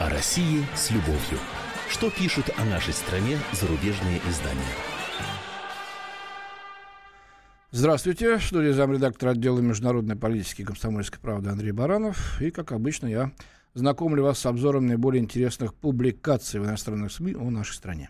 О 0.00 0.08
России 0.08 0.64
с 0.74 0.90
любовью. 0.90 1.38
Что 1.90 2.10
пишут 2.10 2.46
о 2.56 2.64
нашей 2.64 2.94
стране 2.94 3.38
зарубежные 3.52 4.22
издания? 4.26 4.62
Здравствуйте, 7.70 8.38
в 8.38 8.42
студии 8.42 8.70
замредактора 8.70 9.32
отдела 9.32 9.60
международной 9.60 10.16
политики 10.16 10.64
комсомольской 10.64 11.20
правды 11.20 11.50
Андрей 11.50 11.72
Баранов. 11.72 12.40
И, 12.40 12.50
как 12.50 12.72
обычно, 12.72 13.06
я 13.06 13.32
знакомлю 13.74 14.22
вас 14.22 14.38
с 14.38 14.46
обзором 14.46 14.86
наиболее 14.86 15.22
интересных 15.22 15.74
публикаций 15.74 16.60
в 16.60 16.64
иностранных 16.64 17.12
СМИ 17.12 17.34
о 17.34 17.50
нашей 17.50 17.74
стране. 17.74 18.08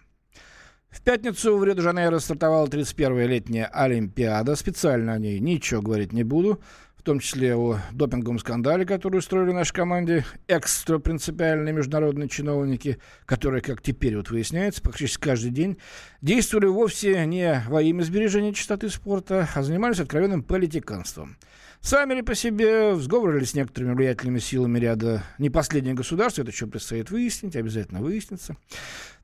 В 0.88 1.02
пятницу 1.02 1.56
в 1.56 1.64
Рио-де-Жанейро 1.64 2.20
стартовала 2.20 2.66
31-я 2.68 3.26
летняя 3.26 3.66
Олимпиада. 3.66 4.54
Специально 4.54 5.14
о 5.14 5.18
ней 5.18 5.40
ничего 5.40 5.82
говорить 5.82 6.12
не 6.12 6.22
буду 6.22 6.60
в 7.04 7.06
том 7.06 7.20
числе 7.20 7.54
о 7.54 7.80
допинговом 7.92 8.38
скандале, 8.38 8.86
который 8.86 9.18
устроили 9.18 9.52
нашей 9.52 9.74
команде 9.74 10.24
экстра 10.48 10.98
принципиальные 10.98 11.74
международные 11.74 12.30
чиновники, 12.30 12.96
которые, 13.26 13.60
как 13.60 13.82
теперь 13.82 14.16
вот 14.16 14.30
выясняется, 14.30 14.80
практически 14.80 15.22
каждый 15.22 15.50
день 15.50 15.76
действовали 16.22 16.64
вовсе 16.64 17.26
не 17.26 17.62
во 17.68 17.82
имя 17.82 18.04
сбережения 18.04 18.54
чистоты 18.54 18.88
спорта, 18.88 19.46
а 19.54 19.62
занимались 19.62 20.00
откровенным 20.00 20.42
политиканством. 20.42 21.36
Сами 21.82 22.14
ли 22.14 22.22
по 22.22 22.34
себе 22.34 22.96
сговорились 22.96 23.50
с 23.50 23.54
некоторыми 23.54 23.92
влиятельными 23.92 24.38
силами 24.38 24.78
ряда 24.78 25.22
не 25.36 25.50
последних 25.50 25.96
государств, 25.96 26.38
это 26.38 26.50
еще 26.50 26.66
предстоит 26.66 27.10
выяснить, 27.10 27.54
обязательно 27.54 28.00
выяснится. 28.00 28.56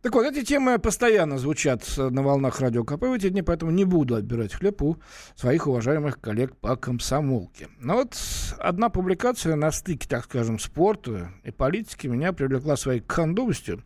Так 0.02 0.14
вот, 0.14 0.24
эти 0.24 0.42
темы 0.42 0.78
постоянно 0.78 1.36
звучат 1.36 1.84
на 1.98 2.22
волнах 2.22 2.58
радио 2.60 2.84
КП 2.84 3.02
в 3.02 3.12
эти 3.12 3.28
дни, 3.28 3.42
поэтому 3.42 3.70
не 3.70 3.84
буду 3.84 4.14
отбирать 4.14 4.54
хлеб 4.54 4.80
у 4.80 4.96
своих 5.34 5.66
уважаемых 5.66 6.18
коллег 6.18 6.56
по 6.56 6.74
комсомолке. 6.76 7.68
Но 7.78 7.96
вот 7.96 8.16
одна 8.58 8.88
публикация 8.88 9.56
на 9.56 9.70
стыке, 9.70 10.08
так 10.08 10.24
скажем, 10.24 10.58
спорта 10.58 11.32
и 11.44 11.50
политики 11.50 12.06
меня 12.06 12.32
привлекла 12.32 12.76
своей 12.76 13.00
кондовостью 13.00 13.84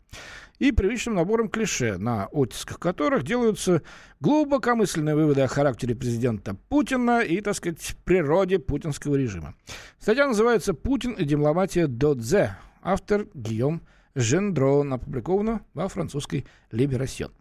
и 0.61 0.71
привычным 0.71 1.17
набором 1.17 1.49
клише, 1.49 1.99
на 1.99 2.27
оттисках 2.27 2.79
которых 2.79 3.25
делаются 3.25 3.83
глубокомысленные 4.21 5.17
выводы 5.17 5.41
о 5.41 5.49
характере 5.49 5.97
президента 5.97 6.55
Путина 6.69 7.23
и, 7.23 7.41
так 7.41 7.57
сказать, 7.57 7.97
природе 8.05 8.61
путинского 8.61 9.17
режима. 9.17 9.57
Статья 9.99 10.29
называется 10.29 10.75
«Путин 10.75 11.15
и 11.15 11.25
дипломатия 11.25 11.89
Додзе». 11.89 12.57
Автор 12.83 13.27
Гийом 13.35 13.83
Жендро, 14.15 14.83
опубликована 14.83 15.63
во 15.75 15.89
французской 15.89 16.47
«Либерасьон». 16.71 17.33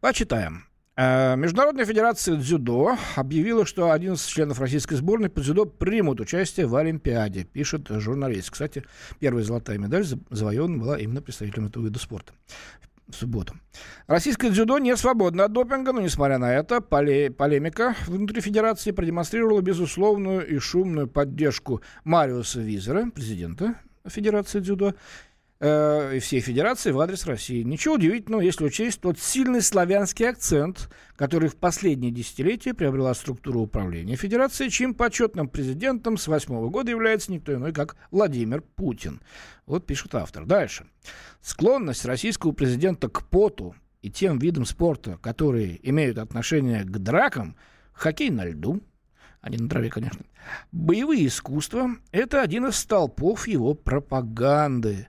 Почитаем. 0.00 0.64
Э, 0.94 1.36
Международная 1.36 1.86
федерация 1.86 2.36
дзюдо 2.36 2.96
объявила, 3.16 3.64
что 3.64 3.92
11 3.92 4.28
членов 4.28 4.60
российской 4.60 4.94
сборной 4.96 5.30
по 5.30 5.40
дзюдо 5.40 5.64
примут 5.64 6.20
участие 6.20 6.66
в 6.66 6.76
Олимпиаде, 6.76 7.44
пишет 7.44 7.88
журналист. 7.88 8.50
Кстати, 8.50 8.84
первая 9.18 9.42
золотая 9.42 9.78
медаль 9.78 10.04
завоевана 10.04 10.78
была 10.78 10.98
именно 10.98 11.22
представителем 11.22 11.66
этого 11.66 11.84
вида 11.84 11.98
спорта 11.98 12.34
в 13.08 13.14
субботу. 13.14 13.54
Российское 14.06 14.50
дзюдо 14.50 14.78
не 14.78 14.96
свободно 14.96 15.44
от 15.44 15.52
допинга, 15.52 15.92
но, 15.92 16.00
несмотря 16.00 16.38
на 16.38 16.54
это, 16.54 16.80
поле 16.80 17.30
полемика 17.30 17.94
внутри 18.06 18.40
федерации 18.40 18.90
продемонстрировала 18.90 19.60
безусловную 19.60 20.46
и 20.46 20.58
шумную 20.58 21.08
поддержку 21.08 21.82
Мариуса 22.04 22.60
Визера, 22.60 23.10
президента 23.10 23.76
Федерации 24.06 24.60
дзюдо, 24.60 24.94
э, 25.62 26.18
всей 26.18 26.40
Федерации 26.40 26.90
в 26.90 27.00
адрес 27.00 27.24
России. 27.24 27.62
Ничего 27.62 27.94
удивительного, 27.94 28.40
если 28.40 28.64
учесть 28.64 29.00
тот 29.00 29.18
сильный 29.18 29.62
славянский 29.62 30.28
акцент, 30.28 30.90
который 31.16 31.48
в 31.48 31.56
последние 31.56 32.10
десятилетия 32.10 32.74
приобрела 32.74 33.14
структура 33.14 33.58
управления 33.58 34.16
Федерации, 34.16 34.68
чьим 34.68 34.92
почетным 34.94 35.48
президентом 35.48 36.18
с 36.18 36.26
восьмого 36.26 36.68
года 36.68 36.90
является 36.90 37.32
никто 37.32 37.54
иной, 37.54 37.72
как 37.72 37.96
Владимир 38.10 38.60
Путин. 38.60 39.20
Вот 39.64 39.86
пишет 39.86 40.14
автор. 40.14 40.44
Дальше. 40.44 40.86
Склонность 41.40 42.04
российского 42.04 42.52
президента 42.52 43.08
к 43.08 43.24
поту 43.28 43.74
и 44.02 44.10
тем 44.10 44.38
видам 44.38 44.64
спорта, 44.64 45.16
которые 45.22 45.78
имеют 45.88 46.18
отношение 46.18 46.82
к 46.82 46.98
дракам, 46.98 47.56
хоккей 47.92 48.30
на 48.30 48.44
льду, 48.44 48.82
а 49.40 49.50
не 49.50 49.58
на 49.58 49.68
траве, 49.68 49.90
конечно. 49.90 50.24
Боевые 50.70 51.26
искусства– 51.26 51.90
это 52.12 52.42
один 52.42 52.66
из 52.66 52.76
столпов 52.76 53.48
его 53.48 53.74
пропаганды. 53.74 55.06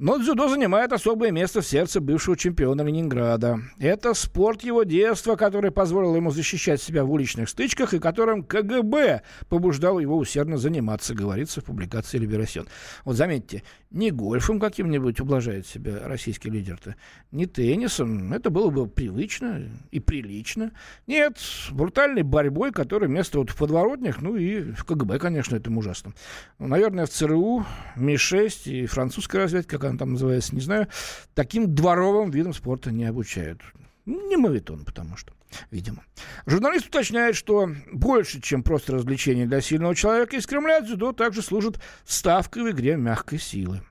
Но 0.00 0.16
дзюдо 0.16 0.48
занимает 0.48 0.94
особое 0.94 1.30
место 1.30 1.60
в 1.60 1.66
сердце 1.66 2.00
бывшего 2.00 2.34
чемпиона 2.34 2.80
Ленинграда. 2.80 3.58
Это 3.78 4.14
спорт 4.14 4.62
его 4.62 4.82
детства, 4.82 5.36
который 5.36 5.70
позволил 5.70 6.16
ему 6.16 6.30
защищать 6.30 6.80
себя 6.80 7.04
в 7.04 7.12
уличных 7.12 7.50
стычках 7.50 7.92
и 7.92 7.98
которым 7.98 8.42
КГБ 8.42 9.20
побуждал 9.50 9.98
его 9.98 10.16
усердно 10.16 10.56
заниматься, 10.56 11.14
говорится 11.14 11.60
в 11.60 11.64
публикации 11.64 12.16
«Либерасьон». 12.16 12.66
Вот 13.04 13.16
заметьте, 13.16 13.62
не 13.90 14.10
гольфом 14.10 14.58
каким-нибудь 14.58 15.20
ублажает 15.20 15.66
себя 15.66 15.98
российский 16.04 16.48
лидер-то, 16.48 16.96
не 17.30 17.44
теннисом, 17.44 18.32
это 18.32 18.48
было 18.48 18.70
бы 18.70 18.86
привычно 18.86 19.68
и 19.90 20.00
прилично. 20.00 20.72
Нет, 21.08 21.36
брутальной 21.72 22.22
борьбой, 22.22 22.72
которая 22.72 23.10
место 23.10 23.40
вот 23.40 23.50
в 23.50 23.56
подворотнях, 23.56 24.22
ну 24.22 24.36
и 24.36 24.72
в 24.72 24.86
КГБ, 24.86 25.18
конечно, 25.18 25.56
это 25.56 25.70
ужасно. 25.70 26.14
Ну, 26.58 26.68
наверное, 26.68 27.04
в 27.04 27.10
ЦРУ, 27.10 27.66
Ми-6 27.96 28.70
и 28.70 28.86
французская 28.86 29.40
разведка, 29.40 29.78
она 29.90 29.98
там 29.98 30.12
называется, 30.12 30.54
не 30.54 30.60
знаю, 30.60 30.88
таким 31.34 31.74
дворовым 31.74 32.30
видом 32.30 32.54
спорта 32.54 32.90
не 32.90 33.04
обучают. 33.04 33.60
Не 34.06 34.36
мавитон, 34.36 34.84
потому 34.84 35.16
что, 35.16 35.32
видимо. 35.70 36.04
Журналист 36.46 36.86
уточняет, 36.86 37.36
что 37.36 37.70
больше, 37.92 38.40
чем 38.40 38.62
просто 38.62 38.94
развлечение 38.94 39.46
для 39.46 39.60
сильного 39.60 39.94
человека, 39.94 40.36
из 40.36 40.46
Кремля 40.46 40.80
дзюдо 40.80 41.12
также 41.12 41.42
служит 41.42 41.80
ставкой 42.04 42.64
в 42.64 42.70
игре 42.70 42.96
мягкой 42.96 43.38
силы. 43.38 43.82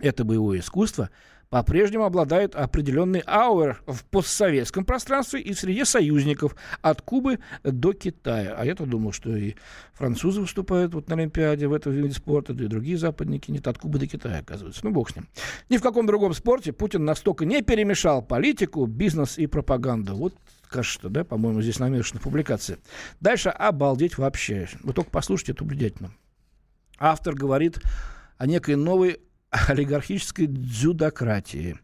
Это 0.00 0.24
боевое 0.24 0.60
искусство– 0.60 1.10
по-прежнему 1.50 2.04
обладает 2.04 2.54
определенный 2.54 3.20
ауэр 3.20 3.82
в 3.86 4.04
постсоветском 4.04 4.84
пространстве 4.84 5.40
и 5.40 5.52
в 5.54 5.58
среде 5.58 5.84
союзников 5.84 6.54
от 6.82 7.02
Кубы 7.02 7.38
до 7.62 7.92
Китая. 7.92 8.54
А 8.58 8.64
я-то 8.64 8.84
думал, 8.84 9.12
что 9.12 9.34
и 9.34 9.54
французы 9.94 10.40
выступают 10.40 10.94
вот 10.94 11.08
на 11.08 11.16
Олимпиаде 11.16 11.66
в 11.66 11.72
этом 11.72 11.92
виде 11.92 12.14
спорта, 12.14 12.52
да 12.52 12.64
и 12.64 12.68
другие 12.68 12.98
западники. 12.98 13.50
Нет, 13.50 13.66
от 13.66 13.78
Кубы 13.78 13.98
до 13.98 14.06
Китая, 14.06 14.40
оказывается. 14.40 14.80
Ну, 14.84 14.90
бог 14.90 15.10
с 15.10 15.16
ним. 15.16 15.26
Ни 15.68 15.78
в 15.78 15.82
каком 15.82 16.06
другом 16.06 16.34
спорте 16.34 16.72
Путин 16.72 17.04
настолько 17.04 17.44
не 17.44 17.62
перемешал 17.62 18.22
политику, 18.22 18.86
бизнес 18.86 19.38
и 19.38 19.46
пропаганду. 19.46 20.14
Вот 20.16 20.34
кажется, 20.68 21.08
да, 21.08 21.24
по-моему, 21.24 21.62
здесь 21.62 21.78
намешана 21.78 22.20
публикация. 22.20 22.78
Дальше 23.20 23.48
обалдеть 23.48 24.18
вообще. 24.18 24.68
Вы 24.82 24.92
только 24.92 25.10
послушайте, 25.10 25.52
это 25.52 25.64
убедительно. 25.64 26.12
Автор 26.98 27.34
говорит 27.34 27.78
о 28.36 28.46
некой 28.46 28.76
новой 28.76 29.20
олигархической 29.50 30.46
дзюдократии. 30.46 31.78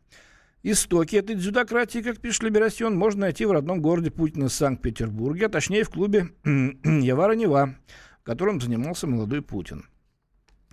Истоки 0.62 1.16
этой 1.16 1.36
дзюдократии, 1.36 1.98
как 1.98 2.20
пишет 2.20 2.42
Либерасьон, 2.42 2.96
можно 2.96 3.22
найти 3.22 3.44
в 3.44 3.52
родном 3.52 3.82
городе 3.82 4.10
Путина 4.10 4.48
Санкт-Петербурге, 4.48 5.46
а 5.46 5.48
точнее 5.50 5.84
в 5.84 5.90
клубе 5.90 6.30
Явара-Нева, 6.44 7.76
которым 8.22 8.60
занимался 8.60 9.06
молодой 9.06 9.42
Путин. 9.42 9.86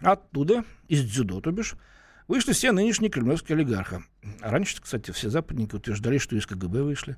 Оттуда, 0.01 0.63
из 0.87 1.03
дзюдо, 1.03 1.41
то 1.41 1.51
бишь, 1.51 1.75
вышли 2.27 2.53
все 2.53 2.71
нынешние 2.71 3.11
кремлевские 3.11 3.57
олигархи. 3.57 4.01
Раньше, 4.39 4.81
кстати, 4.81 5.11
все 5.11 5.29
западники 5.29 5.75
утверждали, 5.75 6.17
что 6.17 6.37
из 6.37 6.47
КГБ 6.47 6.83
вышли. 6.83 7.17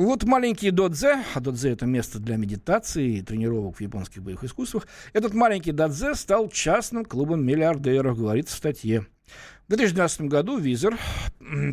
Вот 0.00 0.24
маленький 0.24 0.70
додзе, 0.70 1.22
а 1.34 1.40
додзе 1.40 1.72
это 1.72 1.84
место 1.84 2.20
для 2.20 2.36
медитации 2.36 3.18
и 3.18 3.20
тренировок 3.22 3.76
в 3.76 3.80
японских 3.82 4.22
боевых 4.22 4.44
искусствах, 4.44 4.88
этот 5.12 5.34
маленький 5.34 5.72
додзе 5.72 6.14
стал 6.14 6.48
частным 6.48 7.04
клубом 7.04 7.44
миллиардеров, 7.44 8.16
говорится 8.16 8.54
в 8.54 8.58
статье. 8.58 9.06
В 9.66 9.68
2012 9.68 10.22
году 10.22 10.56
Визер, 10.56 10.96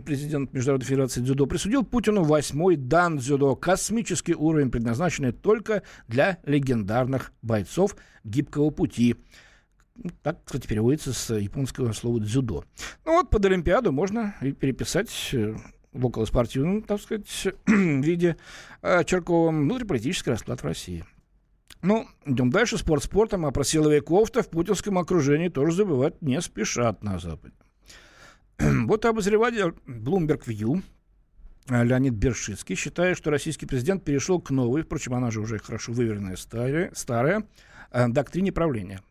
президент 0.05 0.51
Международной 0.51 0.85
Федерации 0.85 1.21
дзюдо, 1.21 1.45
присудил 1.45 1.85
Путину 1.85 2.25
восьмой 2.25 2.75
дан 2.75 3.17
дзюдо, 3.17 3.55
космический 3.55 4.35
уровень, 4.35 4.71
предназначенный 4.71 5.31
только 5.31 5.83
для 6.09 6.39
легендарных 6.43 7.31
бойцов 7.41 7.95
гибкого 8.25 8.71
пути. 8.71 9.15
Так, 10.21 10.43
кстати, 10.43 10.67
переводится 10.67 11.13
с 11.13 11.33
японского 11.33 11.93
слова 11.93 12.19
дзюдо. 12.19 12.65
Ну 13.05 13.13
вот 13.13 13.29
под 13.29 13.45
Олимпиаду 13.45 13.93
можно 13.93 14.35
и 14.41 14.51
переписать 14.51 15.29
э, 15.31 15.55
в 15.97 16.05
околоспортивном, 16.05 16.83
так 16.83 17.01
сказать, 17.01 17.47
виде 17.67 18.37
э, 18.81 19.03
Черковым 19.03 19.63
внутриполитический 19.63 20.31
расклад 20.31 20.61
в 20.61 20.65
России. 20.65 21.03
Ну, 21.81 22.07
идем 22.25 22.49
дальше. 22.49 22.77
Спорт 22.77 23.03
спортом, 23.03 23.45
а 23.45 23.51
про 23.51 23.63
силовиков-то 23.63 24.43
в 24.43 24.49
путинском 24.49 24.97
окружении 24.97 25.49
тоже 25.49 25.73
забывать 25.73 26.21
не 26.21 26.39
спешат 26.41 27.03
на 27.03 27.19
Западе. 27.19 27.53
вот 28.59 29.05
обозреватель 29.05 29.73
Bloomberg 29.85 30.45
View 30.45 30.81
э, 31.69 31.83
Леонид 31.83 32.13
Бершицкий 32.13 32.75
считает, 32.75 33.17
что 33.17 33.31
российский 33.31 33.65
президент 33.65 34.03
перешел 34.03 34.39
к 34.39 34.51
новой, 34.51 34.83
впрочем, 34.83 35.15
она 35.15 35.31
же 35.31 35.41
уже 35.41 35.59
хорошо 35.59 35.91
выверенная 35.91 36.35
старая, 36.35 36.91
старая 36.93 37.43
э, 37.91 38.07
доктрине 38.07 38.51
правления. 38.51 39.01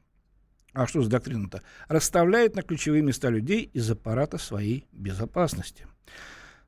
А 0.73 0.87
что 0.87 1.01
за 1.01 1.09
доктрина-то? 1.09 1.63
Расставляет 1.89 2.55
на 2.55 2.63
ключевые 2.63 3.03
места 3.03 3.31
людей 3.31 3.71
из 3.73 3.91
аппарата 3.91 4.39
своей 4.39 4.87
безопасности– 4.93 5.87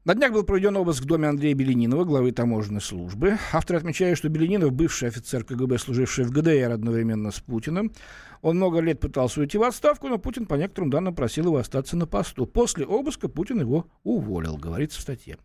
На 0.05 0.15
днях 0.15 0.33
был 0.33 0.45
проведен 0.45 0.77
обыск 0.77 1.03
в 1.03 1.07
доме 1.07 1.29
Андрея 1.29 1.55
Беленинова, 1.55 2.05
главы 2.05 2.33
таможенной 2.33 2.81
службы. 2.81 3.37
Автор 3.53 3.77
отмечает, 3.77 4.17
что 4.17 4.29
Беленинов, 4.29 4.73
бывший 4.73 5.09
офицер 5.09 5.45
КГБ, 5.45 5.77
служивший 5.79 6.25
в 6.25 6.31
ГДР 6.31 6.71
одновременно 6.71 7.31
с 7.31 7.41
Путиным, 7.41 7.93
он 8.41 8.57
много 8.57 8.79
лет 8.79 9.01
пытался 9.01 9.41
уйти 9.41 9.59
в 9.59 9.65
отставку, 9.65 10.09
но 10.09 10.19
Путин, 10.19 10.47
по 10.47 10.55
некоторым 10.55 10.91
данным, 10.91 11.15
просил 11.15 11.47
его 11.47 11.57
остаться 11.57 11.97
на 11.97 12.07
посту. 12.07 12.47
После 12.47 12.87
обыска 12.87 13.29
Путин 13.29 13.61
его 13.61 13.89
уволил, 14.05 14.57
говорится 14.57 14.99
в 14.99 15.03
статье. 15.03 15.37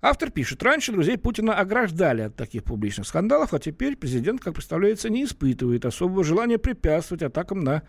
Автор 0.00 0.30
пишет, 0.30 0.62
раньше 0.62 0.92
друзей 0.92 1.18
Путина 1.18 1.54
ограждали 1.54 2.22
от 2.22 2.36
таких 2.36 2.62
публичных 2.64 3.08
скандалов, 3.08 3.52
а 3.52 3.58
теперь 3.58 3.96
президент, 3.96 4.40
как 4.40 4.54
представляется, 4.54 5.08
не 5.08 5.24
испытывает 5.24 5.84
особого 5.84 6.22
желания 6.22 6.58
препятствовать 6.58 7.22
атакам 7.22 7.64
на 7.64 7.82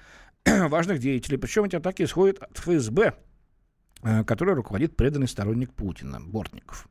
важных 0.46 1.00
деятелей. 1.00 1.38
Причем 1.38 1.66
эти 1.66 1.76
атаки 1.76 2.04
исходят 2.04 2.40
от 2.40 2.58
ФСБ, 2.58 3.14
Э, 4.02 4.24
который 4.24 4.54
руководит 4.54 4.96
преданный 4.96 5.28
сторонник 5.28 5.74
Путина, 5.74 6.22
Бортников. 6.22 6.88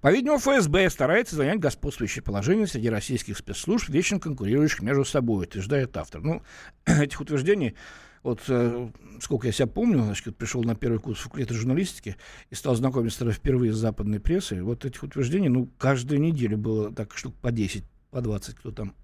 По-видимому, 0.00 0.40
ФСБ 0.40 0.90
старается 0.90 1.36
занять 1.36 1.60
господствующее 1.60 2.24
положение 2.24 2.66
среди 2.66 2.90
российских 2.90 3.38
спецслужб, 3.38 3.88
вечно 3.88 4.18
конкурирующих 4.18 4.82
между 4.82 5.04
собой, 5.04 5.44
утверждает 5.44 5.96
автор. 5.96 6.20
Ну, 6.20 6.42
этих 6.84 7.20
утверждений, 7.20 7.76
вот 8.24 8.40
э, 8.48 8.90
сколько 9.20 9.46
я 9.46 9.52
себя 9.52 9.68
помню, 9.68 10.02
значит, 10.02 10.36
пришел 10.36 10.64
на 10.64 10.74
первый 10.74 10.98
курс 10.98 11.20
факультета 11.20 11.54
журналистики 11.54 12.16
и 12.50 12.56
стал 12.56 12.74
знакомиться 12.74 13.30
впервые 13.30 13.72
с 13.72 13.76
западной 13.76 14.18
прессой, 14.18 14.62
вот 14.62 14.84
этих 14.84 15.04
утверждений, 15.04 15.48
ну, 15.48 15.68
каждую 15.78 16.20
неделю 16.20 16.58
было 16.58 16.92
так 16.92 17.16
штук 17.16 17.36
по 17.36 17.52
10, 17.52 17.84
по 18.10 18.20
20, 18.20 18.56
кто 18.56 18.72
там 18.72 18.96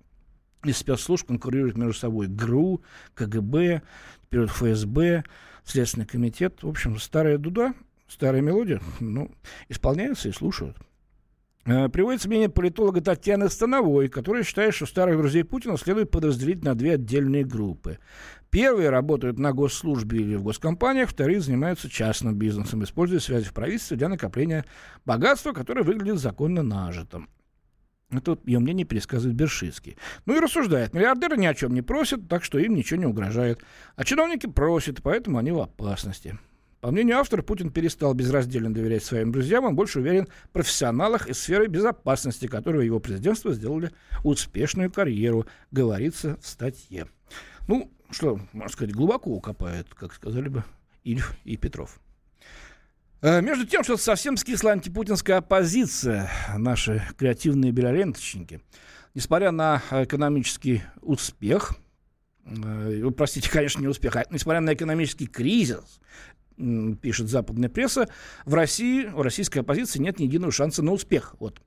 из 0.64 0.76
спецслужб 0.78 1.26
конкурирует 1.26 1.76
между 1.76 1.94
собой. 1.94 2.26
ГРУ, 2.26 2.82
КГБ, 3.14 3.82
теперь 4.24 4.46
ФСБ, 4.46 5.24
Следственный 5.64 6.06
комитет. 6.06 6.62
В 6.62 6.68
общем, 6.68 6.98
старая 6.98 7.36
дуда, 7.36 7.74
старая 8.08 8.40
мелодия, 8.40 8.80
ну, 9.00 9.30
исполняются 9.68 10.28
и 10.28 10.32
слушают. 10.32 10.78
Э, 11.66 11.90
приводится 11.90 12.28
мнение 12.28 12.48
политолога 12.48 13.02
Татьяны 13.02 13.50
Становой, 13.50 14.08
которая 14.08 14.42
считает, 14.42 14.74
что 14.74 14.86
старых 14.86 15.18
друзей 15.18 15.44
Путина 15.44 15.76
следует 15.76 16.10
подразделить 16.10 16.64
на 16.64 16.74
две 16.74 16.94
отдельные 16.94 17.44
группы. 17.44 17.98
Первые 18.48 18.88
работают 18.88 19.38
на 19.38 19.52
госслужбе 19.52 20.20
или 20.20 20.36
в 20.36 20.42
госкомпаниях, 20.42 21.10
вторые 21.10 21.40
занимаются 21.40 21.90
частным 21.90 22.36
бизнесом, 22.36 22.82
используя 22.82 23.20
связи 23.20 23.44
в 23.44 23.52
правительстве 23.52 23.98
для 23.98 24.08
накопления 24.08 24.64
богатства, 25.04 25.52
которое 25.52 25.82
выглядит 25.82 26.18
законно 26.18 26.62
нажитым. 26.62 27.28
Это 28.10 28.38
ее 28.46 28.58
мнение 28.58 28.86
пересказывает 28.86 29.36
Бершицкий. 29.36 29.98
Ну 30.24 30.34
и 30.34 30.40
рассуждает. 30.40 30.94
Миллиардеры 30.94 31.36
ни 31.36 31.44
о 31.44 31.54
чем 31.54 31.74
не 31.74 31.82
просят, 31.82 32.26
так 32.28 32.42
что 32.42 32.58
им 32.58 32.74
ничего 32.74 32.98
не 32.98 33.06
угрожает. 33.06 33.60
А 33.96 34.04
чиновники 34.04 34.46
просят, 34.46 35.02
поэтому 35.02 35.36
они 35.36 35.50
в 35.50 35.60
опасности. 35.60 36.38
По 36.80 36.90
мнению 36.90 37.18
автора, 37.18 37.42
Путин 37.42 37.70
перестал 37.70 38.14
безраздельно 38.14 38.72
доверять 38.72 39.02
своим 39.02 39.32
друзьям, 39.32 39.64
он 39.64 39.74
больше 39.74 39.98
уверен 39.98 40.28
в 40.44 40.50
профессионалах 40.50 41.28
из 41.28 41.38
сферы 41.38 41.66
безопасности, 41.66 42.46
которые 42.46 42.86
его 42.86 43.00
президентство 43.00 43.52
сделали 43.52 43.90
успешную 44.22 44.90
карьеру, 44.90 45.46
говорится 45.72 46.38
в 46.40 46.46
статье. 46.46 47.08
Ну, 47.66 47.90
что, 48.10 48.40
можно 48.52 48.72
сказать, 48.72 48.94
глубоко 48.94 49.30
укопает, 49.30 49.92
как 49.92 50.14
сказали 50.14 50.48
бы 50.48 50.64
Ильф 51.02 51.34
и 51.44 51.56
Петров. 51.56 52.00
Э, 53.20 53.40
между 53.40 53.66
тем, 53.66 53.82
что 53.82 53.96
совсем 53.96 54.36
скисла 54.36 54.72
антипутинская 54.72 55.38
оппозиция, 55.38 56.30
наши 56.56 57.02
креативные 57.16 57.72
белоленточники, 57.72 58.60
несмотря 59.14 59.50
на 59.50 59.82
экономический 59.90 60.82
успех, 61.00 61.74
э, 62.46 63.10
простите, 63.16 63.50
конечно, 63.50 63.80
не 63.80 63.88
успех, 63.88 64.14
а 64.14 64.24
несмотря 64.30 64.60
на 64.60 64.72
экономический 64.72 65.26
кризис, 65.26 66.00
пишет 66.56 67.28
западная 67.28 67.68
пресса, 67.68 68.08
в 68.44 68.54
России, 68.54 69.06
у 69.06 69.22
российской 69.22 69.58
оппозиции 69.58 69.98
нет 69.98 70.20
ни 70.20 70.24
единого 70.24 70.52
шанса 70.52 70.82
на 70.82 70.92
успех. 70.92 71.34
Вот 71.40 71.60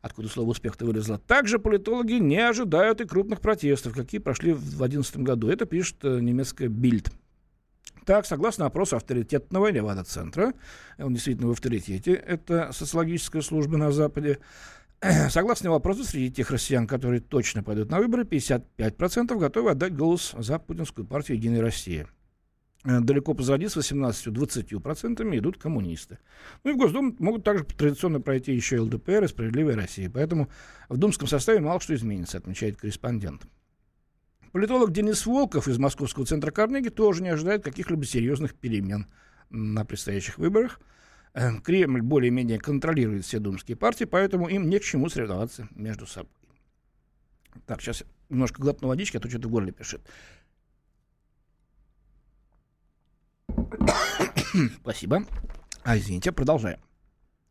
откуда 0.00 0.28
слово 0.28 0.50
«успех»-то 0.50 0.84
вылезло. 0.84 1.18
Также 1.18 1.58
политологи 1.58 2.14
не 2.14 2.38
ожидают 2.38 3.00
и 3.00 3.06
крупных 3.06 3.40
протестов, 3.40 3.94
какие 3.94 4.20
прошли 4.20 4.52
в 4.52 4.60
2011 4.60 5.16
году. 5.18 5.48
Это 5.48 5.64
пишет 5.64 5.96
э, 6.02 6.20
немецкая 6.20 6.68
«Бильд». 6.68 7.10
Так, 8.04 8.26
согласно 8.26 8.66
опросу 8.66 8.96
авторитетного 8.96 9.70
Левада-центра, 9.70 10.52
он 10.98 11.14
действительно 11.14 11.48
в 11.48 11.52
авторитете, 11.52 12.12
это 12.14 12.70
социологическая 12.72 13.42
служба 13.42 13.76
на 13.76 13.92
Западе, 13.92 14.38
Согласно 15.28 15.70
вопросу, 15.70 16.04
среди 16.04 16.30
тех 16.30 16.50
россиян, 16.50 16.86
которые 16.86 17.20
точно 17.20 17.62
пойдут 17.62 17.90
на 17.90 17.98
выборы, 17.98 18.24
55% 18.24 19.38
готовы 19.38 19.70
отдать 19.70 19.94
голос 19.94 20.34
за 20.38 20.58
путинскую 20.58 21.06
партию 21.06 21.36
«Единая 21.36 21.60
Россия». 21.60 22.06
Э, 22.84 23.00
далеко 23.00 23.34
позади 23.34 23.68
с 23.68 23.76
18-20% 23.76 25.38
идут 25.38 25.58
коммунисты. 25.58 26.18
Ну 26.62 26.70
и 26.70 26.74
в 26.74 26.76
Госдуму 26.76 27.14
могут 27.18 27.44
также 27.44 27.64
традиционно 27.64 28.20
пройти 28.20 28.54
еще 28.54 28.80
ЛДПР 28.80 29.24
и 29.24 29.28
«Справедливая 29.28 29.76
Россия». 29.76 30.10
Поэтому 30.10 30.48
в 30.88 30.96
думском 30.96 31.28
составе 31.28 31.60
мало 31.60 31.80
что 31.80 31.94
изменится, 31.94 32.38
отмечает 32.38 32.76
корреспондент. 32.76 33.42
Политолог 34.54 34.92
Денис 34.92 35.26
Волков 35.26 35.66
из 35.66 35.78
Московского 35.78 36.24
центра 36.26 36.52
Карнеги 36.52 36.88
тоже 36.88 37.24
не 37.24 37.30
ожидает 37.30 37.64
каких-либо 37.64 38.04
серьезных 38.04 38.54
перемен 38.54 39.08
на 39.50 39.84
предстоящих 39.84 40.38
выборах. 40.38 40.80
Э, 41.32 41.58
Кремль 41.58 42.02
более-менее 42.02 42.60
контролирует 42.60 43.24
все 43.24 43.40
думские 43.40 43.76
партии, 43.76 44.04
поэтому 44.04 44.46
им 44.46 44.70
не 44.70 44.78
к 44.78 44.84
чему 44.84 45.08
соревноваться 45.08 45.66
между 45.74 46.06
собой. 46.06 46.30
Так, 47.66 47.80
сейчас 47.80 48.04
немножко 48.28 48.62
глотну 48.62 48.86
водички, 48.86 49.16
а 49.16 49.20
то 49.20 49.28
что-то 49.28 49.48
в 49.48 49.50
горле 49.50 49.72
пишет. 49.72 50.08
Спасибо. 54.82 55.24
А, 55.82 55.98
извините, 55.98 56.30
продолжаем. 56.30 56.78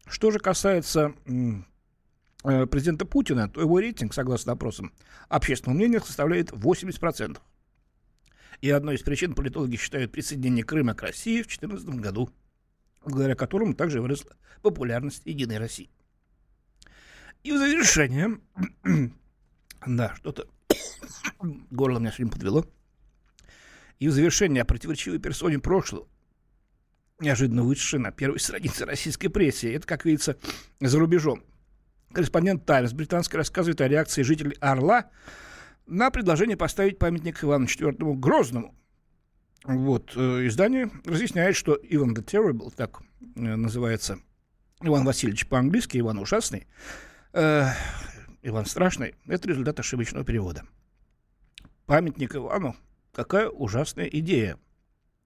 Что 0.05 0.31
же 0.31 0.39
касается 0.39 1.13
президента 2.43 3.05
Путина, 3.05 3.49
то 3.49 3.61
его 3.61 3.79
рейтинг, 3.79 4.13
согласно 4.13 4.53
опросам 4.53 4.93
общественного 5.29 5.77
мнения, 5.77 5.99
составляет 5.99 6.51
80%. 6.51 7.39
И 8.61 8.69
одной 8.69 8.95
из 8.95 9.01
причин 9.01 9.33
политологи 9.33 9.75
считают 9.75 10.11
присоединение 10.11 10.63
Крыма 10.63 10.93
к 10.93 11.01
России 11.01 11.41
в 11.41 11.47
2014 11.47 11.87
году, 11.99 12.29
благодаря 13.03 13.35
которому 13.35 13.73
также 13.73 14.01
выросла 14.01 14.35
популярность 14.61 15.23
Единой 15.25 15.57
России. 15.57 15.89
И 17.43 17.51
в 17.51 17.57
завершение, 17.57 18.39
да, 19.85 20.15
что-то 20.15 20.47
горло 21.71 21.99
меня 21.99 22.11
сегодня 22.11 22.31
подвело, 22.31 22.65
и 23.99 24.07
в 24.07 24.11
завершение 24.11 24.63
о 24.63 24.65
противоречивой 24.65 25.19
персоне 25.19 25.59
прошлого, 25.59 26.07
неожиданно 27.19 27.63
вышедшей 27.63 27.99
на 27.99 28.11
первой 28.11 28.39
странице 28.39 28.85
российской 28.85 29.27
прессы. 29.27 29.73
Это, 29.73 29.87
как 29.87 30.05
видится, 30.05 30.37
за 30.79 30.99
рубежом. 30.99 31.43
Корреспондент 32.13 32.65
«Таймс» 32.65 32.93
британский 32.93 33.37
рассказывает 33.37 33.81
о 33.81 33.87
реакции 33.87 34.21
жителей 34.21 34.55
Орла 34.61 35.09
на 35.87 36.11
предложение 36.11 36.55
поставить 36.55 36.99
памятник 36.99 37.43
Ивану 37.43 37.65
IV 37.65 38.15
Грозному. 38.15 38.75
Вот, 39.63 40.13
э, 40.15 40.47
издание 40.47 40.91
разъясняет, 41.05 41.55
что 41.55 41.79
Иван 41.81 42.13
the 42.13 42.23
Terrible, 42.23 42.71
так 42.75 43.01
э, 43.35 43.55
называется 43.55 44.19
Иван 44.81 45.05
Васильевич 45.05 45.47
по-английски, 45.47 45.97
Иван 45.97 46.19
Ужасный, 46.19 46.67
э, 47.31 47.65
Иван 48.41 48.65
Страшный, 48.65 49.15
это 49.25 49.47
результат 49.47 49.79
ошибочного 49.79 50.25
перевода. 50.25 50.63
Памятник 51.85 52.35
Ивану– 52.35 52.75
какая 53.13 53.49
ужасная 53.49 54.05
идея. 54.07 54.57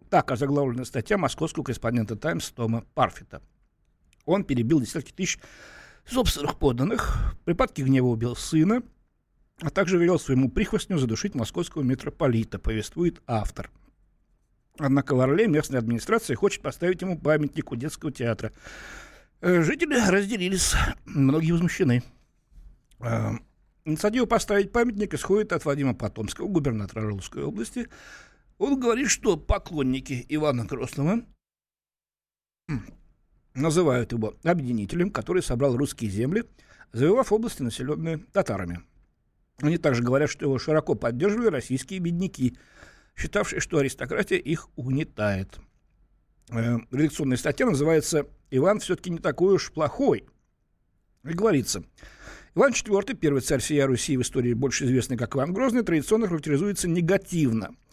Так 0.09 0.31
озаглавлена 0.31 0.85
статья 0.85 1.17
московского 1.17 1.63
корреспондента 1.63 2.15
«Таймс» 2.15 2.49
Тома 2.51 2.85
Парфита. 2.93 3.41
Он 4.25 4.43
перебил 4.43 4.79
десятки 4.79 5.11
тысяч 5.11 5.39
собственных 6.09 6.57
подданных, 6.57 7.35
припадки 7.45 7.81
гнева 7.81 8.07
убил 8.07 8.35
сына, 8.35 8.81
а 9.61 9.69
также 9.69 9.97
велел 9.97 10.19
своему 10.19 10.49
прихвостню 10.49 10.97
задушить 10.97 11.35
московского 11.35 11.83
митрополита, 11.83 12.59
повествует 12.59 13.21
автор. 13.27 13.71
Однако 14.77 15.15
в 15.15 15.19
Орле 15.19 15.47
местная 15.47 15.79
администрация 15.79 16.35
хочет 16.35 16.61
поставить 16.61 17.01
ему 17.01 17.17
памятник 17.17 17.71
у 17.71 17.75
детского 17.75 18.11
театра. 18.11 18.51
Э, 19.41 19.61
жители 19.63 19.99
разделились, 19.99 20.75
многие 21.05 21.51
возмущены. 21.51 22.03
Э, 22.99 23.31
инициатива 23.85 24.25
поставить 24.25 24.71
памятник 24.71 25.13
исходит 25.15 25.51
от 25.51 25.65
Вадима 25.65 25.95
Потомского, 25.95 26.47
губернатора 26.47 27.01
Орловской 27.01 27.43
области. 27.43 27.87
Он 28.59 28.79
говорит, 28.79 29.09
что 29.09 29.37
поклонники 29.37 30.25
Ивана 30.29 30.65
Грозного 30.65 31.23
называют 33.57 34.11
его 34.11 34.35
объединителем, 34.43 35.11
который 35.11 35.41
собрал 35.41 35.75
русские 35.75 36.09
земли, 36.09 36.43
завоевав 36.93 37.31
области, 37.31 37.61
населенные 37.61 38.19
татарами. 38.31 38.81
Они 39.61 39.77
также 39.77 40.03
говорят, 40.03 40.29
что 40.29 40.45
его 40.45 40.59
широко 40.59 40.95
поддерживали 40.95 41.47
российские 41.47 41.99
бедняки, 41.99 42.57
считавшие, 43.15 43.59
что 43.59 43.79
аристократия 43.79 44.37
их 44.37 44.69
угнетает. 44.75 45.57
Э, 46.49 46.77
редакционная 46.91 47.37
статья 47.37 47.65
называется 47.65 48.27
«Иван 48.51 48.79
все-таки 48.79 49.09
не 49.09 49.17
такой 49.17 49.55
уж 49.55 49.71
плохой». 49.71 50.25
И 51.23 51.33
говорится, 51.33 51.83
Иван 52.55 52.71
IV, 52.71 53.15
первый 53.15 53.41
царь 53.41 53.59
всей 53.59 53.83
Руси 53.83 54.15
в 54.15 54.21
истории 54.21 54.53
больше 54.53 54.85
известный 54.85 55.17
как 55.17 55.35
Иван 55.35 55.53
Грозный, 55.53 55.83
традиционно 55.83 56.27
характеризуется 56.27 56.87
негативно– 56.87 57.75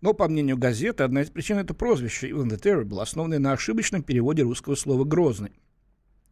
но, 0.00 0.14
по 0.14 0.28
мнению 0.28 0.56
газеты, 0.56 1.02
одна 1.02 1.22
из 1.22 1.30
причин— 1.30 1.58
это 1.58 1.74
прозвище 1.74 2.30
Иван 2.30 2.48
the 2.50 2.60
Terrible, 2.60 3.02
основанное 3.02 3.38
на 3.38 3.52
ошибочном 3.52 4.02
переводе 4.02 4.42
русского 4.42 4.76
слова 4.76 5.04
«грозный». 5.04 5.52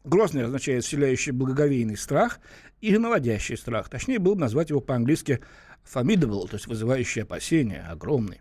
Грозный 0.05 0.45
означает 0.45 0.85
вселяющий 0.85 1.33
благоговейный 1.33 1.97
страх 1.97 2.39
или 2.81 2.97
наводящий 2.97 3.57
страх. 3.57 3.89
Точнее, 3.89 4.21
было 4.21 4.35
бы 4.35 4.41
назвать 4.41 4.71
его 4.71 4.81
по-английски 4.81 5.41
formidable, 5.85 6.47
то 6.49 6.55
есть 6.55 6.69
вызывающий 6.69 7.23
опасения, 7.23 7.85
огромный. 7.91 8.41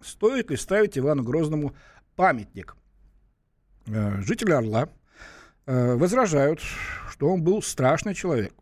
Стоит 0.00 0.50
ли 0.50 0.56
ставить 0.56 0.96
Ивану 0.96 1.24
Грозному 1.24 1.74
памятник? 2.14 2.76
Э, 3.88 4.20
жители 4.20 4.52
Орла 4.52 4.88
э, 5.66 5.94
возражают, 5.96 6.60
что 7.10 7.28
он 7.28 7.42
был 7.42 7.60
страшный 7.60 8.14
человек. 8.14 8.52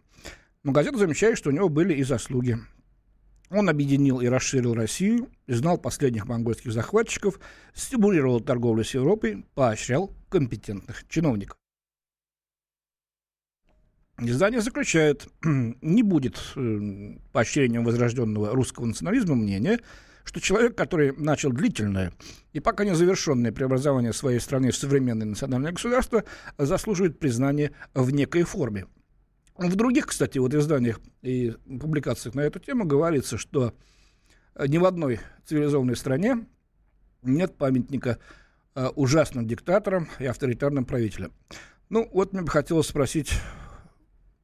Но 0.63 0.73
газета 0.73 0.97
замечает, 0.97 1.37
что 1.37 1.51
у 1.51 1.53
него 1.53 1.69
были 1.69 1.93
и 1.93 2.03
заслуги. 2.03 2.59
Он 3.51 3.69
объединил 3.69 4.21
и 4.21 4.27
расширил 4.27 4.75
Россию, 4.75 5.29
знал 5.47 5.79
последних 5.79 6.27
монгольских 6.27 6.73
захватчиков, 6.73 7.39
стимулировал 7.75 8.41
торговлю 8.41 8.85
с 8.85 8.95
Европой, 8.95 9.45
поощрял 9.55 10.13
компетентных 10.29 11.07
чиновников. 11.09 11.57
Издание 14.19 14.63
заключает, 14.63 15.29
не 15.43 16.03
будет 16.03 16.41
э, 16.57 17.19
поощрением 17.33 17.85
возрожденного 17.85 18.51
русского 18.55 18.87
национализма 18.87 19.35
мнения, 19.35 19.81
что 20.25 20.41
человек, 20.41 20.75
который 20.75 21.13
начал 21.17 21.53
длительное 21.53 22.13
и 22.53 22.61
пока 22.61 22.85
не 22.85 22.95
завершенное 22.95 23.53
преобразование 23.53 24.13
своей 24.13 24.41
страны 24.41 24.71
в 24.71 24.77
современное 24.77 25.27
национальное 25.27 25.73
государство, 25.73 26.25
заслуживает 26.59 27.19
признания 27.19 27.73
в 27.95 28.11
некой 28.11 28.43
форме. 28.43 28.87
В 29.59 29.75
других, 29.75 30.07
кстати, 30.07 30.39
вот 30.39 30.53
изданиях 30.55 31.01
и 31.23 31.55
публикациях 31.67 32.35
на 32.35 32.43
эту 32.43 32.59
тему 32.59 32.85
говорится, 32.85 33.39
что 33.39 33.75
ни 34.59 34.77
в 34.79 34.85
одной 34.85 35.21
цивилизованной 35.47 35.97
стране 35.97 36.47
нет 37.23 37.57
памятника 37.57 38.19
э, 38.75 38.89
ужасным 38.95 39.47
диктаторам 39.47 40.09
и 40.19 40.27
авторитарным 40.27 40.85
правителям. 40.85 41.33
Ну, 41.89 42.09
вот 42.13 42.33
мне 42.33 42.43
бы 42.43 42.49
хотелось 42.49 42.89
спросить 42.89 43.33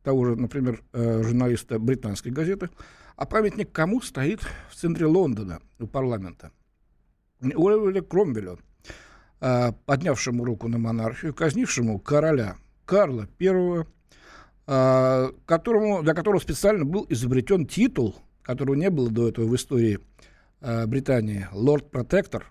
того 0.02 0.24
же, 0.24 0.36
например, 0.36 0.82
э, 0.92 1.22
журналиста 1.22 1.78
британской 1.78 2.32
газеты, 2.32 2.70
а 3.16 3.26
памятник 3.26 3.70
кому 3.72 4.00
стоит 4.00 4.40
в 4.70 4.74
центре 4.74 5.06
Лондона, 5.06 5.60
у 5.78 5.86
парламента? 5.86 6.52
Уэлле 7.40 8.02
Кромвелю, 8.02 8.58
э, 9.40 9.72
поднявшему 9.86 10.44
руку 10.44 10.68
на 10.68 10.78
монархию, 10.78 11.34
казнившему 11.34 11.98
короля 11.98 12.56
Карла 12.84 13.28
э, 13.38 13.84
которому, 14.64 16.02
для 16.02 16.14
которого 16.14 16.40
специально 16.40 16.84
был 16.84 17.06
изобретен 17.08 17.66
титул, 17.66 18.16
которого 18.42 18.74
не 18.74 18.90
было 18.90 19.10
до 19.10 19.28
этого 19.28 19.46
в 19.46 19.56
истории 19.56 19.98
Британии, 20.60 21.48
лорд-протектор. 21.52 22.46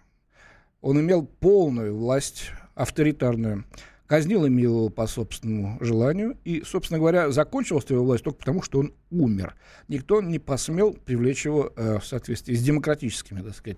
Он 0.81 0.99
имел 0.99 1.25
полную 1.25 1.95
власть, 1.95 2.51
авторитарную 2.75 3.65
казнил 4.11 4.45
его 4.45 4.89
по 4.89 5.07
собственному 5.07 5.77
желанию, 5.79 6.37
и, 6.43 6.63
собственно 6.65 6.99
говоря, 6.99 7.31
закончилась 7.31 7.85
его 7.87 8.03
власть 8.03 8.25
только 8.25 8.39
потому, 8.39 8.61
что 8.61 8.79
он 8.79 8.93
умер. 9.09 9.55
Никто 9.87 10.21
не 10.21 10.37
посмел 10.37 10.91
привлечь 10.91 11.45
его 11.45 11.71
э, 11.77 11.97
в 11.97 12.05
соответствии 12.05 12.53
с 12.53 12.61
демократическими, 12.61 13.41
так 13.41 13.55
сказать, 13.55 13.77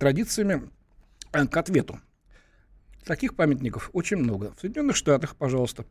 традициями 0.00 0.70
э, 1.34 1.46
к 1.46 1.54
ответу. 1.54 2.00
Таких 3.04 3.36
памятников 3.36 3.90
очень 3.92 4.16
много. 4.16 4.54
В 4.56 4.60
Соединенных 4.62 4.96
Штатах, 4.96 5.36
пожалуйста, 5.36 5.84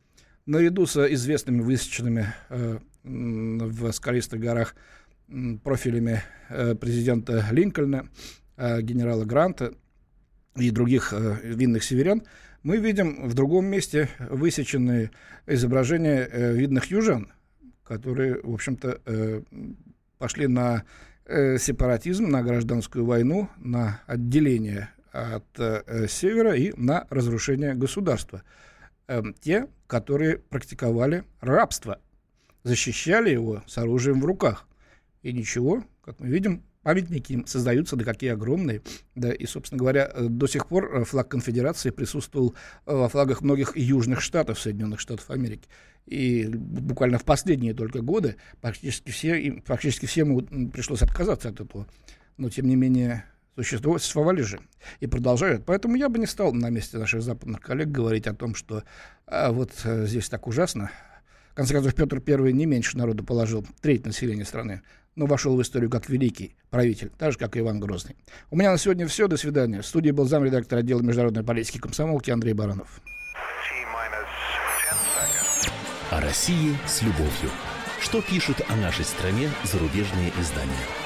наряду 0.45 0.85
с 0.85 0.97
известными 1.13 1.61
высеченными 1.61 2.33
э, 2.49 2.79
в 3.03 3.91
скалистых 3.91 4.39
горах 4.39 4.75
профилями 5.63 6.21
э, 6.49 6.75
президента 6.75 7.45
Линкольна, 7.51 8.07
э, 8.57 8.81
генерала 8.81 9.25
Гранта 9.25 9.73
и 10.55 10.69
других 10.69 11.13
винных 11.43 11.83
северян, 11.83 12.23
мы 12.61 12.77
видим 12.77 13.27
в 13.27 13.33
другом 13.33 13.65
месте 13.65 14.09
высеченные 14.19 15.11
изображения 15.47 16.27
э, 16.29 16.53
видных 16.53 16.85
южан, 16.85 17.31
которые, 17.83 18.39
в 18.41 18.53
общем-то, 18.53 19.43
пошли 20.17 20.47
на 20.47 20.83
сепаратизм, 21.27 22.29
на 22.29 22.41
гражданскую 22.41 23.05
войну, 23.05 23.49
на 23.57 24.01
отделение 24.07 24.89
от 25.11 25.45
севера 26.09 26.55
и 26.55 26.73
на 26.77 27.05
разрушение 27.09 27.73
государства. 27.73 28.43
Э, 29.07 29.21
те, 29.39 29.67
которые 29.87 30.37
практиковали 30.37 31.23
рабство, 31.41 31.99
защищали 32.63 33.29
его 33.29 33.63
с 33.67 33.77
оружием 33.77 34.21
в 34.21 34.25
руках. 34.25 34.67
И 35.21 35.31
ничего, 35.33 35.83
как 36.03 36.19
мы 36.19 36.27
видим, 36.27 36.63
памятники 36.83 37.33
им 37.33 37.47
создаются, 37.47 37.95
да 37.95 38.03
какие 38.03 38.31
огромные. 38.31 38.81
Да, 39.15 39.31
и, 39.31 39.45
собственно 39.45 39.79
говоря, 39.79 40.09
э, 40.13 40.27
до 40.27 40.47
сих 40.47 40.67
пор 40.67 40.93
э, 40.93 41.03
флаг 41.05 41.29
конфедерации 41.29 41.89
присутствовал 41.89 42.53
э, 42.85 42.93
во 42.93 43.09
флагах 43.09 43.41
многих 43.41 43.75
южных 43.75 44.21
штатов 44.21 44.59
Соединенных 44.59 44.99
Штатов 44.99 45.29
Америки. 45.29 45.67
И 46.05 46.47
буквально 46.47 47.17
в 47.17 47.23
последние 47.23 47.73
только 47.73 48.01
годы 48.01 48.35
практически 48.61 49.09
все, 49.11 49.61
практически 49.65 50.05
всем 50.05 50.69
пришлось 50.69 51.01
отказаться 51.01 51.49
от 51.49 51.61
этого. 51.61 51.87
Но, 52.37 52.49
тем 52.49 52.67
не 52.67 52.75
менее, 52.75 53.25
существовали 53.55 54.41
же 54.41 54.59
и 54.99 55.07
продолжают. 55.07 55.65
Поэтому 55.65 55.95
я 55.95 56.09
бы 56.09 56.19
не 56.19 56.25
стал 56.25 56.53
на 56.53 56.69
месте 56.69 56.97
наших 56.97 57.21
западных 57.21 57.61
коллег 57.61 57.89
говорить 57.89 58.27
о 58.27 58.33
том, 58.33 58.55
что 58.55 58.83
а, 59.27 59.51
вот 59.51 59.71
здесь 59.83 60.29
так 60.29 60.47
ужасно. 60.47 60.91
В 61.51 61.55
конце 61.55 61.73
концов, 61.73 61.93
Петр 61.93 62.21
I 62.27 62.51
не 62.51 62.65
меньше 62.65 62.97
народу 62.97 63.23
положил, 63.23 63.65
треть 63.81 64.05
населения 64.05 64.45
страны 64.45 64.81
но 65.15 65.25
вошел 65.25 65.55
в 65.55 65.61
историю 65.61 65.89
как 65.89 66.09
великий 66.09 66.55
правитель, 66.69 67.11
так 67.17 67.31
же, 67.33 67.37
как 67.37 67.55
и 67.55 67.59
Иван 67.59 67.79
Грозный. 67.79 68.15
У 68.49 68.57
меня 68.57 68.71
на 68.71 68.77
сегодня 68.77 69.07
все. 69.07 69.27
До 69.27 69.37
свидания. 69.37 69.81
В 69.81 69.85
студии 69.85 70.11
был 70.11 70.25
замредактор 70.25 70.79
отдела 70.79 71.01
международной 71.01 71.43
политики 71.43 71.77
комсомолки 71.77 72.31
Андрей 72.31 72.53
Баранов. 72.53 73.01
О 76.11 76.21
России 76.21 76.75
с 76.85 77.01
любовью. 77.01 77.49
Что 77.99 78.21
пишут 78.21 78.61
о 78.69 78.75
нашей 78.75 79.05
стране 79.05 79.49
зарубежные 79.63 80.31
издания? 80.39 81.02